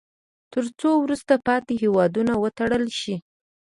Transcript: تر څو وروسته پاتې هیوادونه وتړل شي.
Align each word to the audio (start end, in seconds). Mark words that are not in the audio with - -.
تر 0.53 0.65
څو 0.79 0.89
وروسته 1.03 1.33
پاتې 1.47 1.73
هیوادونه 1.83 2.33
وتړل 2.43 2.85
شي. 2.99 3.15